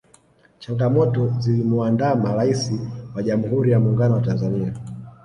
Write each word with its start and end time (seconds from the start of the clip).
changamoto 0.59 1.33
zilimuandama 1.39 2.33
raisi 2.35 2.79
wa 3.15 3.23
jamuhuri 3.23 3.71
ya 3.71 3.79
muungano 3.79 4.13
wa 4.15 4.21
tanzania 4.21 4.73